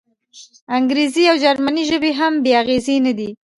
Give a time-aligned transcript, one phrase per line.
[0.77, 3.29] انګریزي او جرمني ژبې هم بې اغېزې نه دي.